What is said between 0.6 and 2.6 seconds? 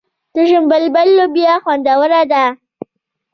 بلبل لوبیا خوندوره ده.